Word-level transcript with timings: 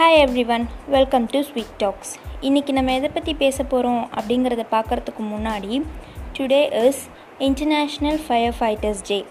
Hi 0.00 0.26
everyone 0.48 0.68
welcome 0.86 1.26
to 1.26 1.42
sweet 1.42 1.76
talks 1.76 2.16
இன்றைக்கி 2.40 2.72
நம்ம 2.72 2.92
எதை 2.92 3.10
பற்றி 3.14 3.34
பேச 3.34 3.64
போகிறோம் 3.64 4.08
அப்படிங்கிறத 4.14 4.64
பார்க்குறதுக்கு 4.70 5.20
முன்னாடி 5.20 5.82
today 6.38 6.84
is 6.84 7.08
international 7.38 8.20
firefighters 8.60 9.02
day 9.06 9.24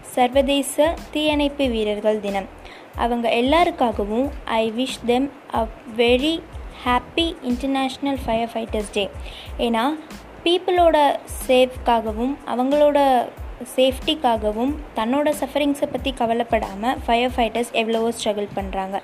சர்வதேச 0.00 0.94
தீயணைப்பு 1.10 1.68
வீரர்கள் 1.68 2.20
தினம். 2.20 2.48
அவங்க 2.94 3.28
எல்லாருக்காகவும் 3.28 4.30
I 4.44 4.72
wish 4.72 5.04
them 5.06 5.32
a 5.54 5.66
very 5.96 6.42
happy 6.84 7.36
international 7.42 8.18
firefighters 8.52 8.92
day 8.92 9.10
ஏன்னா 9.58 9.98
பீப்புளோட 10.44 11.16
சேஃப்காகவும் 11.46 12.36
அவங்களோட 12.46 13.28
சேஃப்டிக்காகவும் 13.74 14.72
தன்னோட 14.96 15.28
சஃபரிங்ஸை 15.40 15.86
பற்றி 15.86 16.10
கவலைப்படாமல் 16.12 16.98
ஃபயர் 17.06 17.34
ஃபைட்டர்ஸ் 17.36 17.70
எவ்வளவோ 17.72 18.08
ஸ்ட்ரகிள் 18.10 18.48
பண்ணுறாங்க 18.54 18.96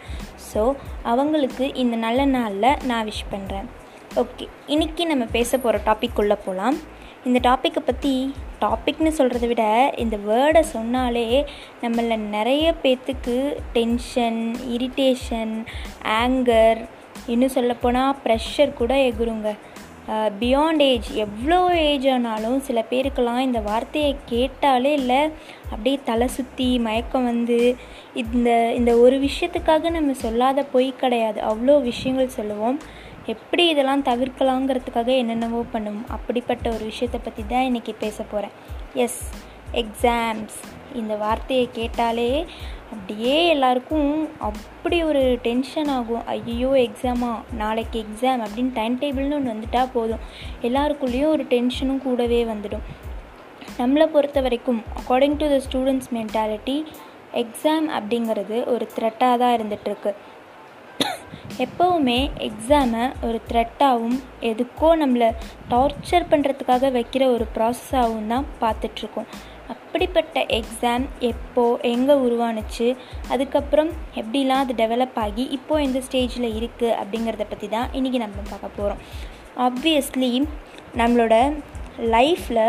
ஸோ 0.48 0.62
அவங்களுக்கு 1.02 1.66
இந்த 1.74 1.96
நல்ல 1.96 2.24
நாளில் 2.24 2.80
நான் 2.84 3.06
விஷ் 3.06 3.30
பண்ணுறேன் 3.30 3.68
ஓகே 4.14 4.46
இன்றைக்கி 4.66 5.04
நம்ம 5.04 5.24
பேச 5.32 5.58
போகிற 5.58 5.80
டாபிக் 5.84 6.18
உள்ளே 6.18 6.36
போகலாம் 6.36 6.76
இந்த 7.24 7.38
டாப்பிக்கை 7.42 7.82
பற்றி 7.82 8.12
டாபிக்னு 8.60 9.10
சொல்கிறத 9.10 9.46
விட 9.46 9.64
இந்த 9.96 10.16
வேர்டை 10.26 10.62
சொன்னாலே 10.72 11.28
நம்மள 11.82 12.16
நிறைய 12.30 12.74
பேர்த்துக்கு 12.82 13.36
டென்ஷன் 13.72 14.40
இரிட்டேஷன் 14.76 15.54
ஆங்கர் 16.22 16.80
இன்னும் 17.26 17.54
சொல்லப்போனால் 17.54 18.16
ப்ரெஷர் 18.24 18.72
கூட 18.72 18.94
எகுருங்க 19.04 19.50
பியாண்ட் 20.40 20.82
ஏஜ் 20.82 21.08
எவ்வளோ 21.24 21.58
ஏஜ் 21.74 22.06
ஆனாலும் 22.08 22.58
சில 22.60 22.78
பேருக்கெல்லாம் 22.90 23.38
இந்த 23.38 23.60
வார்த்தையை 23.60 24.16
கேட்டாலே 24.26 24.92
இல்லை. 24.92 25.20
அப்படியே 25.70 25.98
தலை 26.04 26.28
சுற்றி 26.28 26.78
மயக்கம் 26.78 27.24
வந்து 27.24 27.76
இந்த 28.14 28.74
இந்த 28.78 28.92
ஒரு 28.96 29.18
விஷயத்துக்காக 29.28 29.90
நம்ம 29.90 30.12
சொல்லாத 30.24 30.64
பொய் 30.74 30.90
கிடையாது. 30.96 31.40
அவ்வளோ 31.40 31.76
விஷயங்கள் 31.82 32.36
சொல்லுவோம். 32.38 32.78
எப்படி 33.26 33.68
இதெல்லாம் 33.68 34.06
தவிர்க்கலாங்கிறதுக்காக 34.10 35.10
என்னென்னவோ 35.22 35.62
பண்ணுவோம். 35.74 36.06
அப்படிப்பட்ட 36.08 36.66
ஒரு 36.70 36.84
விஷயத்தை 36.84 37.20
பற்றி 37.24 37.44
தான் 37.48 37.68
இன்றைக்கி 37.70 37.94
பேச 37.98 38.22
போகிறேன் 38.22 38.56
எஸ் 38.94 39.20
எக்ஸாம்ஸ் 39.82 40.58
இந்த 41.00 41.14
வார்த்தையை 41.24 41.66
கேட்டாலே 41.78 42.30
அப்படியே 42.92 43.36
எல்லாருக்கும் 43.52 44.10
அப்படி 44.48 44.96
ஒரு 45.10 45.22
டென்ஷன் 45.46 45.90
ஆகும். 45.96 46.24
ஐயோ 46.34 46.72
எக்ஸாமா 46.86 47.30
நாளைக்கு 47.60 47.98
எக்ஸாம் 48.04 48.42
அப்படின்னு 48.46 48.72
டைம் 48.78 48.98
டேபிள்னு 49.02 49.36
ஒன்று 49.38 49.54
வந்துட்டால் 49.54 49.94
போதும். 49.94 50.24
எல்லாருக்குள்ளேயும் 50.68 51.32
ஒரு 51.36 51.46
டென்ஷனும் 51.54 52.02
கூடவே 52.06 52.40
வந்துடும். 52.52 52.84
நம்மளை 53.80 54.06
பொறுத்த 54.14 54.38
வரைக்கும் 54.46 54.82
according 55.00 55.38
to 55.42 55.46
the 55.54 55.58
students 55.66 56.12
mentality 56.18 56.76
exam 57.42 57.86
அப்படிங்கிறது 57.98 58.56
ஒரு 58.72 58.86
த்ரெட்டாக 58.96 59.36
தான் 59.42 59.54
இருந்துகிட்ருக்கு 59.58 60.12
எப்போவுமே 61.64 62.18
எக்ஸாமை 62.46 63.04
ஒரு 63.26 63.38
த்ரெட்டாகவும் 63.48 64.18
எதுக்கோ 64.50 64.90
நம்மளை 65.02 65.28
டார்ச்சர் 65.72 66.28
பண்ணுறதுக்காக 66.30 66.90
வைக்கிற 66.92 67.24
ஒரு 67.34 67.46
ப்ராசஸாகவும் 67.56 68.30
தான் 68.34 68.46
பார்த்துட்ருக்கோம் 68.62 69.28
அப்படிப்பட்ட 69.92 70.40
எக்ஸாம் 70.56 71.02
எப்போது 71.22 71.88
எங்கே 71.88 72.14
உருவானுச்சு 72.22 72.86
அதுக்கப்புறம் 73.28 73.90
எப்படிலாம் 74.14 74.62
அது 74.62 74.74
டெவலப் 74.78 75.18
ஆகி 75.18 75.44
இப்போது 75.52 75.82
எந்த 75.82 75.98
ஸ்டேஜில் 76.06 76.46
இருக்குது 76.54 76.94
அப்படிங்கிறத 77.00 77.44
பற்றி 77.48 77.68
தான் 77.68 77.90
இன்றைக்கி 77.92 78.18
நம்ம 78.18 78.44
பார்க்க 78.50 78.70
போகிறோம் 78.70 79.00
ஆப்வியஸ்லி 79.58 80.30
நம்மளோட 80.96 81.34
லைஃப்பில் 82.10 82.62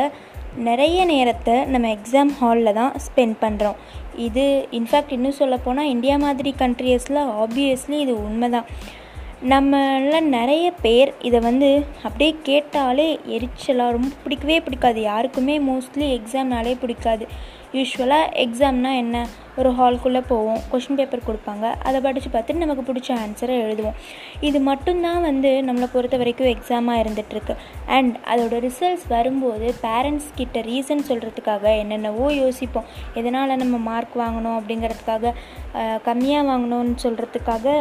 நிறைய 0.60 1.06
நேரத்தை 1.06 1.56
நம்ம 1.68 1.94
எக்ஸாம் 1.94 2.34
ஹாலில் 2.40 2.74
தான் 2.74 2.92
ஸ்பெண்ட் 3.06 3.38
பண்ணுறோம் 3.42 3.80
இது 4.20 4.44
இன்ஃபேக்ட் 4.72 5.14
இன்னும் 5.14 5.40
சொல்லப்போனால் 5.40 5.92
இந்தியா 5.92 6.18
மாதிரி 6.18 6.54
கண்ட்ரியஸில் 6.60 7.24
ஆப்வியஸ்லி 7.40 8.00
இது 8.00 8.16
உண்மை 8.22 8.50
தான் 8.50 8.68
நம்மள 9.52 10.18
நிறைய 10.36 10.66
பேர் 10.84 11.10
இதை 11.28 11.40
வந்து 11.46 11.70
அப்படியே 12.04 12.34
கேட்டாலே 12.50 13.08
எரிச்சலாக 13.36 13.96
ரொம்ப 13.96 14.12
பிடிக்கவே 14.24 14.58
பிடிக்காது. 14.66 15.00
யாருக்குமே 15.02 15.56
மோஸ்ட்லி 15.70 16.06
எக்ஸாம்னாலே 16.18 16.74
பிடிக்காது. 16.84 17.26
யூஸ்வலாக 17.78 18.30
எக்ஸாம்னால் 18.44 19.00
என்ன? 19.02 19.26
ஒரு 19.60 19.70
ஹால்குள்ளே 19.80 20.22
போவோம் 20.30 20.62
கொஷின் 20.72 21.00
பேப்பர் 21.00 21.26
கொடுப்பாங்க. 21.28 21.66
அதை 21.88 22.00
படித்து 22.06 22.30
பார்த்துட்டு 22.36 22.64
நமக்கு 22.64 22.86
பிடிச்ச 22.90 23.10
ஆன்சரை 23.24 23.58
எழுதுவோம். 23.66 23.98
இது 24.48 24.62
மட்டும்தான் 24.70 25.22
வந்து 25.28 25.52
நம்மளை 25.68 25.90
பொறுத்த 25.96 26.22
வரைக்கும் 26.24 26.52
எக்ஸாமாக 26.54 27.02
இருந்துகிட்ருக்கு 27.04 27.56
அண்ட் 27.98 28.16
அதோட 28.34 28.64
ரிசல்ட்ஸ் 28.68 29.06
வரும்போது 29.16 29.68
பேரண்ட்ஸ் 29.86 30.32
கிட்ட 30.40 30.66
ரீசன் 30.72 31.08
சொல்கிறதுக்காக 31.12 31.64
என்னென்னவோ 31.84 32.32
யோசிப்போம். 32.44 32.90
எதனால் 33.22 33.62
நம்ம 33.66 33.78
மார்க் 33.92 34.18
வாங்கணும் 34.26 34.58
அப்படிங்கிறதுக்காக 34.62 35.36
கம்மியாக 36.10 36.50
வாங்கணும்னு 36.52 36.98
சொல்கிறதுக்காக 37.06 37.78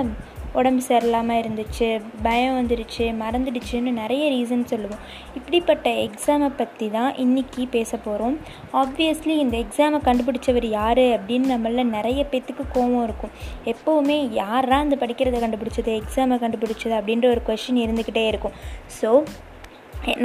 உடம்பு 0.58 0.82
சரியில்லாமல் 0.88 1.38
இருந்துச்சு 1.42 1.88
பயம் 2.24 2.56
வந்துடுச்சு 2.58 3.04
மறந்துடுச்சுன்னு 3.20 3.92
நிறைய 4.00 4.24
ரீசன் 4.34 4.64
சொல்லுவோம். 4.72 5.02
இப்படிப்பட்ட 5.38 5.88
எக்ஸாமை 6.06 6.48
பற்றி 6.60 6.86
தான் 6.96 7.10
இன்றைக்கி 7.24 7.62
பேச 7.76 7.90
போகிறோம் 8.06 8.36
ஆப்வியஸ்லி 8.82 9.36
இந்த 9.44 9.56
எக்ஸாமை 9.64 10.00
கண்டுபிடிச்சவர் 10.08 10.68
யார் 10.78 11.04
அப்படின்னு 11.16 11.52
நம்மள 11.54 11.84
நிறைய 11.96 12.22
பேர்த்துக்கு 12.32 12.66
கோவம் 12.76 13.04
இருக்கும். 13.08 13.34
எப்போவுமே 13.72 14.18
யாரா 14.42 14.78
இந்த 14.86 14.98
படிக்கிறத 15.04 15.40
கண்டுபிடிச்சது 15.44 15.92
எக்ஸாமை 16.00 16.38
கண்டுபிடிச்சது 16.44 16.96
அப்படின்ற 17.00 17.28
ஒரு 17.34 17.42
கொஷின் 17.50 17.84
இருந்துக்கிட்டே 17.84 18.26
இருக்கும். 18.32 18.56
ஸோ 18.98 19.10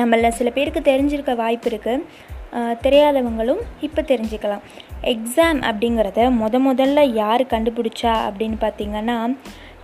நம்மள 0.02 0.30
சில 0.40 0.50
பேருக்கு 0.58 0.82
தெரிஞ்சிருக்க 0.92 1.34
வாய்ப்பு 1.44 1.70
இருக்குது 1.72 2.36
தெரியாதவங்களும் 2.84 3.62
இப்போ 3.86 4.02
தெரிஞ்சுக்கலாம். 4.12 4.64
எக்ஸாம் 5.14 5.60
அப்படிங்கிறத 5.70 6.22
முத 6.42 6.60
முதல்ல 6.68 7.00
யார் 7.22 7.44
கண்டுபிடிச்சா 7.54 8.14
அப்படின்னு 8.28 8.58
பார்த்தீங்கன்னா 8.64 9.18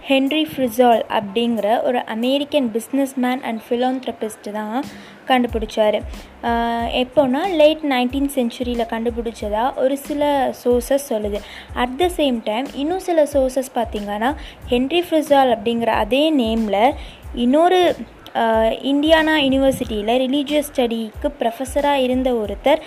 ஹென்ரி 0.08 0.42
ஃப்ரிசால் 0.52 1.02
அப்படிங்கிற 1.18 1.68
ஒரு 1.88 2.00
American 2.16 2.68
business 2.76 3.14
man 3.24 3.42
and 3.50 3.62
philanthropist 3.66 4.48
தான் 4.58 4.78
கண்டுபிடிச்சார். 5.30 5.98
எப்போனா 7.02 7.42
லேட் 7.62 7.84
நைன்டீன் 7.94 8.30
செஞ்சுரியில் 8.38 8.92
கண்டுபிடிச்சதா 8.94 9.64
ஒரு 9.84 9.98
சில 10.08 10.32
சோர்சஸ் 10.64 11.06
சொல்லுது. 11.12 11.40
அட் 11.84 11.96
த 12.02 12.10
சேம் 12.18 12.40
டைம் 12.50 12.68
இன்னும் 12.82 13.06
சில 13.10 13.24
சோர்சஸ் 13.34 13.72
பார்த்திங்கன்னா 13.78 14.32
ஹென்ரி 14.74 15.02
ஃப்ரிசால் 15.08 15.54
அப்படிங்கிற 15.56 15.94
அதே 16.04 16.24
நேமில் 16.42 16.82
இன்னொரு 17.46 17.80
இந்தியானா 18.92 19.34
யூனிவர்சிட்டியில் 19.46 20.12
ரிலீஜியஸ் 20.24 20.70
ஸ்டடிக்கு 20.70 21.30
ப்ரொஃபஸராக 21.40 22.04
இருந்த 22.06 22.30
ஒருத்தர் 22.42 22.80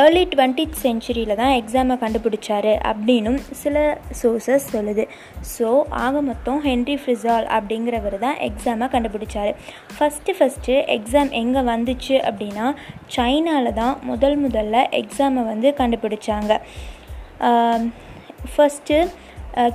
ஏர்லி 0.00 0.22
டுவெண்ட்டித் 0.32 0.76
சென்ச்சுரியில் 0.82 1.38
தான் 1.40 1.54
எக்ஸாமை 1.60 1.96
கண்டுபிடிச்சாரு 2.02 2.74
அப்படின்னும் 2.90 3.38
சில 3.62 3.76
சோர்சஸ் 4.20 4.68
சொல்லுது. 4.74 5.06
ஸோ 5.54 5.68
ஆக 6.04 6.22
மொத்தம் 6.28 6.60
ஹென்ரி 6.68 6.96
ஃப்ரிசால் 7.02 7.48
அப்படிங்கிறவர் 7.56 8.18
தான் 8.26 8.38
எக்ஸாமை 8.48 8.88
கண்டுபிடிச்சார். 8.94 9.52
ஃபஸ்ட்டு 9.96 10.36
ஃபஸ்ட்டு 10.38 10.76
எக்ஸாம் 10.96 11.32
எங்கே 11.42 11.64
வந்துச்சு 11.72 12.14
அப்படின்னா 12.28 12.68
சைனாவில் 13.16 13.78
தான் 13.82 13.96
முதல் 14.12 14.38
முதல்ல 14.46 14.84
எக்ஸாமை 15.02 15.44
வந்து 15.52 15.70
கண்டுபிடிச்சாங்க. 15.80 16.52
ஃபஸ்ட்டு 18.52 18.96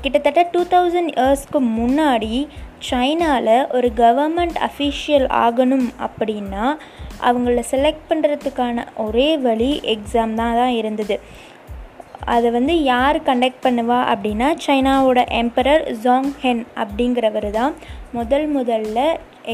கிட்டத்தட்ட 0.04 0.42
டூ 0.52 0.62
தௌசண்ட் 0.74 1.12
இயர்ஸ்க்கு 1.16 1.60
முன்னாடி 1.80 2.36
சைனாவில் 2.90 3.56
ஒரு 3.78 3.90
கவர்மெண்ட் 4.04 4.58
அஃபிஷியல் 4.68 5.28
ஆகணும் 5.44 5.88
அப்படின்னா 6.08 6.66
அவங்கள 7.28 7.62
செலக்ட் 7.72 8.08
பண்ணுறதுக்கான 8.10 8.86
ஒரே 9.06 9.30
வழி 9.46 9.72
எக்ஸாம் 9.94 10.34
தான் 10.40 10.58
தான் 10.60 10.74
இருந்தது. 10.80 11.18
அதை 12.34 12.50
வந்து 12.58 12.74
யார் 12.92 13.18
கண்டக்ட் 13.28 13.64
பண்ணுவா 13.66 14.00
அப்படின்னா 14.12 14.48
சைனாவோட 14.66 15.20
எம்பரர் 15.42 15.84
ஜாங் 16.06 16.30
ஹென் 16.44 16.64
அப்படிங்கிறவர் 16.84 17.50
தான் 17.60 17.74
முதல் 18.18 18.48
முதல்ல 18.58 19.00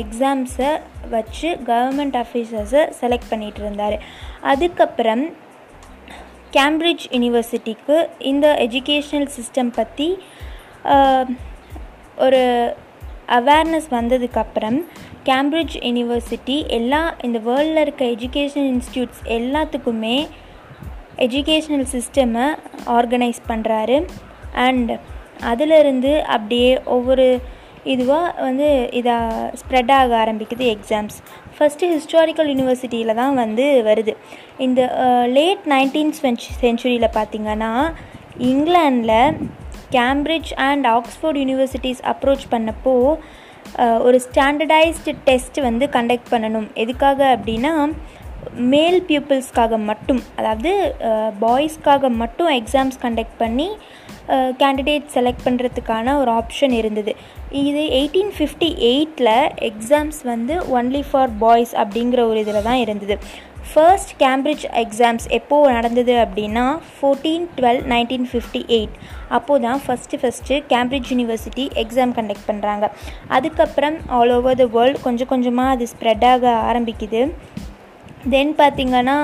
எக்ஸாம்ஸை 0.01 0.71
வச்சு 1.13 1.49
கவர்மெண்ட் 1.69 2.17
ஆஃபீஸர்ஸை 2.23 2.83
செலக்ட் 2.99 3.31
பண்ணிகிட்டு 3.31 3.61
இருந்தார். 3.65 3.97
அதுக்கப்புறம் 4.51 5.23
கேம்பிரிட்ஜ் 6.57 7.05
யூனிவர்சிட்டிக்கு 7.15 7.97
இந்த 8.31 8.47
எஜுகேஷ்னல் 8.65 9.29
சிஸ்டம் 9.35 9.73
பற்றி 9.79 10.07
ஒரு 12.25 12.41
அவேர்னஸ் 13.27 13.89
வந்ததுக்கப்புறம் 13.91 14.81
கேம்பிரிட்ஜ் 15.25 15.77
யூனிவர்சிட்டி 15.81 16.67
எல்லா 16.67 17.13
இந்த 17.21 17.39
வேர்ல்டில் 17.39 17.81
இருக்க 17.81 18.05
எஜுகேஷன் 18.05 18.67
இன்ஸ்டியூட்ஸ் 18.73 19.21
எல்லாத்துக்குமே 19.25 20.27
எஜுகேஷ்னல் 21.17 21.85
சிஸ்டமை 21.91 22.45
ஆர்கனைஸ் 22.85 23.41
பண்ணுறாரு 23.47 24.07
அண்ட் 24.53 24.99
அதிலிருந்து 25.39 26.25
அப்படியே 26.25 26.81
ஒவ்வொரு 26.83 27.39
இதுவாக 27.85 28.41
வந்து 28.41 28.89
இதாக 28.91 29.53
ஸ்ப்ரெட் 29.53 29.91
ஆக 29.91 30.25
ஆரம்பிக்குது 30.25 30.77
எக்ஸாம்ஸ் 30.77 31.17
ஃபஸ்ட்டு 31.59 31.89
ஹிஸ்டாரிக்கல் 31.91 32.47
யூனிவர்சிட்டியில் 32.47 33.15
தான் 33.15 33.35
வந்து 33.35 33.81
வருது. 33.85 34.15
இந்த 34.57 34.81
லேட் 35.27 35.59
நைன்டீன் 35.65 36.13
சென்ச்சுரியில் 36.61 37.07
பார்த்திங்கன்னா 37.13 37.93
இங்கிலாண்டில் 38.37 39.37
Cambridge 39.97 40.51
and 40.69 40.87
Oxford 40.97 41.39
universities 41.43 42.01
approach 42.13 42.45
பண்ணப்போ 42.53 42.95
ஒரு 44.07 44.17
ஸ்டாண்டர்டைஸ்டு 44.27 45.11
டெஸ்ட் 45.27 45.57
வந்து 45.67 45.85
கண்டக்ட் 45.95 46.31
பண்ணணும். 46.33 46.69
எதுக்காக 46.83 47.19
அப்படின்னா 47.35 47.73
மேல் 48.73 48.97
பீப்புள்ஸ்க்காக 49.09 49.77
மட்டும் 49.89 50.21
அதாவது 50.39 50.71
பாய்ஸ்க்காக 51.43 52.09
மட்டும் 52.21 52.49
எக்ஸாம்ஸ் 52.59 52.97
கண்டக்ட் 53.03 53.37
பண்ணி 53.43 53.67
கேண்டிடேட் 54.61 55.05
செலக்ட் 55.15 55.45
பண்ணுறதுக்கான 55.47 56.15
ஒரு 56.21 56.31
ஆப்ஷன் 56.39 56.73
இருந்தது. 56.79 57.13
இது 57.61 57.83
எயிட்டீன் 57.99 58.33
ஃபிஃப்டி 58.37 58.69
எயிட்டில் 58.91 59.33
எக்ஸாம்ஸ் 59.69 60.19
வந்து 60.31 60.55
ஒன்லி 60.77 61.03
ஃபார் 61.09 61.31
பாய்ஸ் 61.43 61.73
அப்படிங்கிற 61.83 62.23
ஒரு 62.31 62.39
இதில் 62.43 62.67
தான் 62.69 62.81
இருந்தது. 62.85 63.17
ஃபர்ஸ்ட் 63.69 64.11
கேம்பிரிட்ஜ் 64.21 64.65
எக்ஸாம்ஸ் 64.81 65.25
எப்போது 65.37 65.73
நடந்தது 65.73 66.13
அப்படின்னா 66.23 66.65
fourteen 66.95 67.45
twelve 67.57 67.81
nineteen 67.91 68.27
fifty 68.31 68.61
eight 68.77 68.95
அப்போது 69.29 69.63
தான் 69.67 69.81
first 69.85 70.19
first 70.21 70.57
Cambridge 70.73 71.11
university 71.13 71.65
exam 71.83 72.13
conduct 72.17 72.47
பண்ணுறாங்க 72.49 72.87
அதுக்கப்புறம் 73.29 73.97
ஆல் 74.17 74.33
ஓவர் 74.37 74.59
த 74.61 74.67
வேர்ல்டு 74.75 75.03
கொஞ்சம் 75.03 75.31
கொஞ்சமாக 75.33 75.75
அது 75.75 75.87
ஸ்ப்ரெட் 75.93 76.25
ஆக 76.31 76.53
ஆரம்பிக்குது. 76.69 77.21
தென் 78.29 78.53
பார்த்திங்கன்னா 78.61 79.17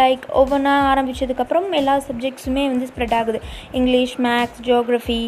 லைக் 0.00 0.24
um, 0.24 0.34
ஒவ்வொன்றா 0.40 0.74
ஆரம்பித்ததுக்கப்புறம் 0.90 1.66
எல்லா 1.78 1.94
சப்ஜெக்ட்ஸுமே 2.08 2.64
வந்து 2.72 2.88
ஸ்ப்ரெட் 2.90 3.14
ஆகுது. 3.20 3.38
English 3.78 4.14
maths 4.26 4.60
geography 4.68 5.22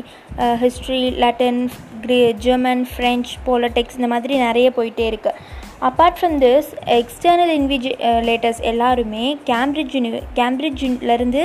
history 0.63 1.01
Latin 1.25 1.61
Greek 2.05 2.19
German 2.47 2.85
French 2.93 3.33
politics 3.49 3.99
இந்த 3.99 4.11
மாதிரி 4.15 4.37
நிறைய 4.47 4.69
போயிட்டே 4.79 5.07
இருக்குது 5.13 5.61
apart 5.87 6.19
from 6.19 6.35
this 6.39 6.69
external 6.97 7.53
invigilators 7.59 8.61
எல்லாருமே 8.63 9.25
கேம்பிரிட்ஜ் 9.45 9.95
யூனி 9.97 10.11
கேம்பிரிட்ஜ்லேருந்து 10.35 11.43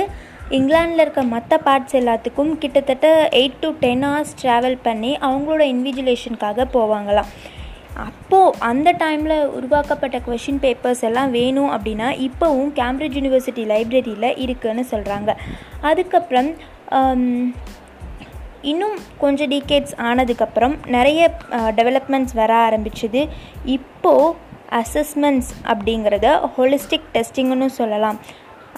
இங்கிலாண்டில் 0.50 1.02
இருக்க 1.04 1.22
மற்ற 1.32 1.54
பார்ட்ஸ் 1.64 1.96
எல்லாத்துக்கும் 2.00 2.52
கிட்டத்தட்ட 2.58 3.08
eight 3.32 3.58
to 3.60 3.68
ten 3.80 4.04
hours 4.04 4.34
travel 4.42 4.76
பண்ணி 4.82 5.10
அவங்களோட 5.20 5.62
இன்விஜிலேஷனுக்காக 5.74 6.66
போவாங்களாம். 6.72 7.32
அப்போது 8.06 8.56
அந்த 8.60 8.88
டைமில் 8.98 9.36
உருவாக்கப்பட்ட 9.48 10.18
கொஷின் 10.18 10.62
பேப்பர்ஸ் 10.64 11.04
எல்லாம் 11.08 11.30
வேணும் 11.30 11.70
அப்படின்னா 11.70 12.10
இப்போவும் 12.26 12.70
கேம்பிரிட்ஜ் 12.74 13.18
யூனிவர்சிட்டி 13.20 13.64
லைப்ரரியில் 13.72 14.36
இருக்குதுன்னு 14.44 14.84
சொல்கிறாங்க 14.90 15.32
அதுக்கப்புறம் 15.80 16.50
um, 16.92 17.24
இன்னும் 18.70 18.96
கொஞ்சம் 19.22 19.50
டிகேட்ஸ் 19.54 19.94
ஆனதுக்கப்புறம் 20.08 20.74
நிறைய 20.94 21.22
டெவலப்மெண்ட்ஸ் 21.78 22.34
வர 22.40 22.52
ஆரம்பிச்சுது. 22.66 23.22
இப்போது 23.76 24.34
அசஸ்மெண்ட்ஸ் 24.80 25.52
அப்படிங்கிறத 25.72 26.26
ஹோலிஸ்டிக் 26.56 27.08
டெஸ்டிங்னு 27.14 27.68
சொல்லலாம். 27.80 28.18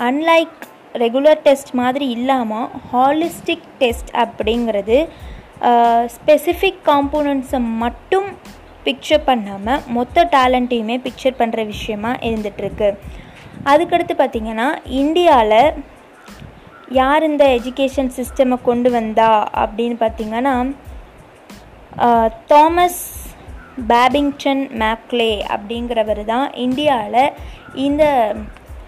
அன்லைக் 0.09 0.59
ரெகுலர் 1.05 1.43
டெஸ்ட் 1.47 1.73
மாதிரி 1.81 2.07
இல்லாமல் 2.17 2.69
ஹாலிஸ்டிக் 2.93 3.69
டெஸ்ட் 3.81 4.11
அப்படிங்கிறது 4.23 4.99
ஸ்பெசிஃபிக் 6.15 6.81
காம்போனன்ட்ஸை 6.89 7.61
மட்டும் 7.83 8.29
பிக்சர் 8.87 9.27
பண்ணாமல் 9.29 9.83
மொத்த 9.97 10.25
டேலண்ட்டையுமே 10.35 10.97
பிக்சர் 11.07 11.39
பண்ணுற 11.41 11.65
விஷயமா 11.73 12.13
இருந்துகிட்ருக்கு 12.29 12.89
அதுக்கடுத்து 13.71 14.15
பார்த்திங்கன்னா 14.19 14.69
இந்தியாவில் 15.01 15.63
யார் 16.91 17.23
இந்த 17.23 17.59
எஜுகேஷன் 17.61 18.11
சிஸ்டமை 18.17 18.63
கொண்டு 18.63 18.91
வந்தா 18.91 19.49
அப்படின்னு 19.55 19.97
பார்த்திங்கன்னா 20.01 20.75
தாமஸ் 22.47 23.29
பேபிங்டன் 23.89 24.65
மேக்லே 24.79 25.43
அப்படிங்கிறவர் 25.49 26.25
தான் 26.25 26.53
இந்தியாவில் 26.55 27.31
இந்த 27.75 28.35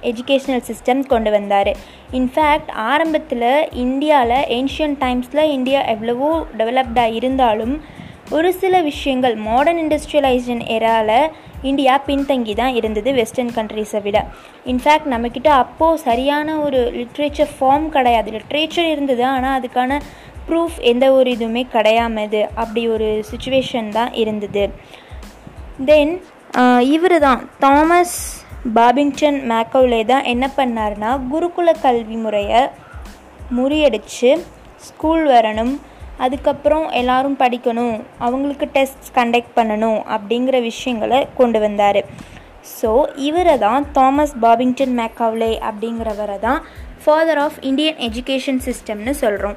எஜுகேஷ்னல் 0.03 0.63
சிஸ்டம் 0.67 1.07
கொண்டு 1.07 1.31
வந்தார். 1.31 1.77
இன்ஃபேக்ட் 2.13 2.71
ஆரம்பத்தில் 2.71 3.73
இந்தியாவில் 3.73 4.45
ஏன்ஷியன் 4.49 4.97
டைம்ஸில் 5.01 5.51
இந்தியா 5.51 5.85
எவ்வளவோ 5.85 6.47
டெவலப்டாக 6.59 7.13
இருந்தாலும் 7.13 7.81
ஒரு 8.31 8.53
சில 8.53 8.81
விஷயங்கள் 8.81 9.37
மாடர்ன் 9.37 9.79
இண்டஸ்ட்ரியலைசேஷன் 9.79 10.65
ஏராவில் 10.69 11.31
இந்தியா 11.71 11.95
பின்தங்கி 12.09 12.55
தான் 12.61 12.77
இருந்தது 12.81 13.11
வெஸ்டர்ன் 13.21 13.55
கண்ட்ரீஸை 13.59 14.01
விட. 14.07 14.19
இன்ஃபேக்ட் 14.73 15.09
நம்மக்கிட்ட 15.13 15.51
அப்போது 15.63 16.03
சரியான 16.09 16.59
ஒரு 16.65 16.81
லிட்ரேச்சர் 16.99 17.53
ஃபார்ம் 17.57 17.87
கிடையாது. 17.97 18.29
லிட்ரேச்சர் 18.37 18.91
இருந்தது 18.95 19.25
ஆனால் 19.35 19.57
அதுக்கான 19.59 20.01
ப்ரூஃப் 20.49 20.79
எந்த 20.93 21.07
ஒரு 21.17 21.29
இதுவுமே 21.37 21.63
கிடையாமது 21.75 22.41
அப்படி 22.63 22.85
ஒரு 22.95 23.09
சுச்சுவேஷன் 23.31 23.91
தான் 23.99 24.13
இருந்தது. 24.23 24.65
தென் 25.91 26.15
இவர் 26.95 27.19
தான் 27.27 27.43
தாமஸ் 27.65 28.17
பாபிங்டன் 28.77 29.39
மேக்கோலே 29.51 30.01
தான் 30.11 30.27
என்ன 30.33 30.47
பண்ணார்னா 30.57 31.11
குருகுல 31.33 31.71
கல்வி 31.85 32.17
முறையை 32.25 32.61
முறியடித்து 33.59 34.31
ஸ்கூல் 34.89 35.25
வரணும் 35.33 35.73
அதுக்கப்புறம் 36.25 36.87
எல்லாரும் 37.01 37.41
படிக்கணும். 37.43 37.97
அவங்களுக்கு 38.27 38.67
டெஸ்ட் 38.77 39.09
கண்டக்ட் 39.19 39.57
பண்ணணும் 39.59 40.01
அப்படிங்கிற 40.17 40.57
விஷயங்களை 40.71 41.21
கொண்டு 41.41 41.61
வந்தார். 41.65 42.01
ஸோ 42.79 42.91
இவரை 43.29 43.55
தான் 43.67 43.85
தாமஸ் 43.97 44.35
பாபிங்டன் 44.45 44.97
மேக்காவ்லே 45.01 45.53
அப்படிங்கிறவரை 45.69 46.39
தான் 46.47 46.61
ஃபாதர் 47.05 47.41
ஆஃப் 47.45 47.61
இந்தியன் 47.69 48.01
எஜுகேஷன் 48.09 48.61
சிஸ்டம்னு 48.67 49.15
சொல்கிறோம் 49.23 49.57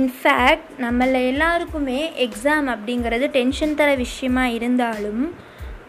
இன்ஃபேக்ட் 0.00 0.68
நம்மள 0.84 1.18
எல்லாருக்குமே 1.30 2.00
எக்ஸாம் 2.26 2.68
அப்படிங்கிறது 2.74 3.26
டென்ஷன் 3.38 3.74
தர 3.80 3.90
விஷயமா 4.04 4.44
இருந்தாலும் 4.56 5.22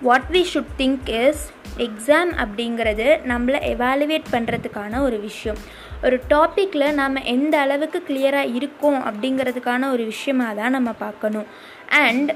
what 0.07 0.29
we 0.35 0.41
should 0.53 0.73
think 0.81 1.09
is 1.21 1.43
exam 1.85 2.31
அப்படிங்கிறது 2.43 3.07
நம்மளை 3.31 3.59
எவாலுவேட் 3.73 4.27
பண்ணுறதுக்கான 4.33 4.99
ஒரு 5.07 5.19
விஷயம். 5.19 5.61
ஒரு 6.03 6.17
டாப்பிக்கில் 6.29 6.93
நாம் 6.93 7.25
எந்த 7.33 7.55
அளவுக்கு 7.59 7.99
கிளியராக 8.07 8.53
இருக்கோம் 8.59 8.99
அப்படிங்கிறதுக்கான 9.09 9.89
ஒரு 9.91 10.03
விஷயமாக 10.05 10.57
தான் 10.61 10.75
நம்ம 10.77 10.91
பார்க்கணும். 11.05 11.47
And 12.05 12.31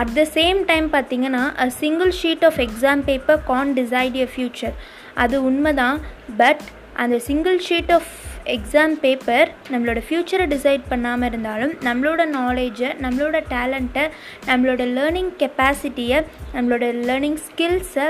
at 0.00 0.14
the 0.14 0.22
same 0.34 0.60
time 0.64 0.86
பார்த்திங்கன்னா 0.92 1.42
a 1.64 1.66
single 1.82 2.12
sheet 2.22 2.44
of 2.48 2.60
exam 2.66 3.02
paper 3.04 3.40
can 3.44 3.72
decide 3.80 4.18
a 4.24 4.28
future 4.34 4.76
அது 5.24 5.38
உண்மைதான். 5.44 5.98
பட் 6.36 6.62
அந்த 7.02 7.16
single 7.28 7.58
sheet 7.68 7.92
of 7.96 8.10
exam 8.54 8.94
paper 9.02 9.48
நம்மளோட 9.72 9.98
ஃப்யூச்சரை 10.06 10.46
டிசைட் 10.52 10.84
பண்ணாமல் 10.88 11.28
இருந்தாலும் 11.28 11.74
நம்மளோட 11.88 12.22
நாலேஜை 12.38 12.88
நம்மளோட 13.04 13.36
டேலண்ட்டை 13.52 14.04
நம்மளோட 14.48 14.82
லேர்னிங் 14.96 15.32
கெப்பாசிட்டியை 15.42 16.18
நம்மளோட 16.54 16.86
லேர்னிங் 17.08 17.38
ஸ்கில்ஸை 17.46 18.06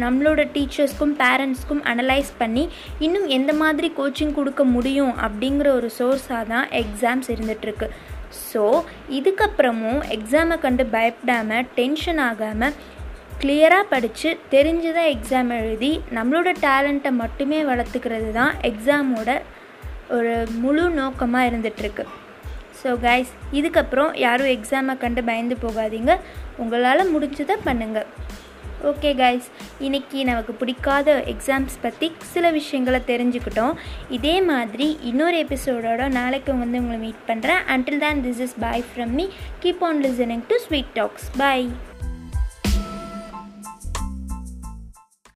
நம்மளோட 0.00 0.48
டீச்சர்ஸ்க்கும் 0.54 1.14
பேரண்ட்ஸ்க்கும் 1.18 1.82
அனலைஸ் 1.84 2.30
பண்ணி 2.38 2.68
இன்னும் 2.98 3.26
எந்த 3.26 3.52
மாதிரி 3.52 3.92
கோச்சிங் 3.98 4.34
கொடுக்க 4.34 4.64
முடியும் 4.64 5.14
அப்படிங்கிற 5.18 5.68
ஒரு 5.68 5.90
சோர்ஸாக 5.98 6.46
தான் 6.46 6.68
எக்ஸாம்ஸ் 6.68 7.28
இருந்துகிட்ருக்கு 7.28 7.88
ஸோ 8.52 8.82
இதுக்கப்புறமும் 9.10 10.00
எக்ஸாமை 10.08 10.58
கண்டு 10.58 10.86
பயப்படாமல் 10.86 11.66
டென்ஷன் 11.74 12.18
ஆகாமல் 12.18 12.72
கிளியராக 13.40 13.82
படித்து 13.82 14.38
தெரிஞ்சுதான் 14.50 15.16
எக்ஸாம் 15.16 15.48
எழுதி 15.48 16.00
நம்மளோட 16.14 16.54
டேலண்ட்டை 16.60 17.10
மட்டுமே 17.10 17.62
வளர்த்துக்கிறது 17.62 18.32
தான் 18.32 18.54
எக்ஸாமோட 18.62 19.40
ஒரு 20.10 20.46
முழு 20.60 20.90
நோக்கமாக 20.90 21.48
இருந்துகிட்ருக்கு 21.48 22.04
ஸோ 22.82 22.86
கைஸ் 22.86 23.26
இதுக்கப்புறம் 23.52 24.18
யாரும் 24.18 24.46
எக்ஸாமை 24.46 24.98
கண்டு 24.98 25.24
பயந்து 25.24 25.56
போகாதீங்க. 25.62 26.16
உங்களால் 26.56 27.14
முடிஞ்சதை 27.14 27.56
பண்ணுங்கள் 27.66 28.06
ஓகே 28.84 29.14
கைஸ் 29.16 29.48
இன்றைக்கி 29.80 30.24
நமக்கு 30.24 30.52
பிடிக்காத 30.52 31.24
எக்ஸாம்ஸ் 31.26 31.76
பற்றி 31.80 32.12
சில 32.18 32.50
விஷயங்களை 32.50 33.00
தெரிஞ்சுக்கிட்டோம். 33.06 33.74
இதே 34.08 34.40
மாதிரி 34.42 34.98
இன்னொரு 35.02 35.36
எபிசோடோட 35.36 36.10
நாளைக்கு 36.10 36.58
வந்து 36.58 36.78
உங்களை 36.78 36.98
மீட் 36.98 37.22
பண்ணுறேன் 37.26 37.62
அண்டில் 37.74 37.98
தான் 37.98 38.24
this 38.24 38.38
is 38.38 38.54
bye 38.60 38.84
from 38.90 39.14
me 39.18 39.26
keep 39.62 39.84
on 39.84 40.02
listening 40.04 40.42
to 40.48 40.58
sweet 40.58 40.92
talks 40.92 41.30
bye 41.36 41.68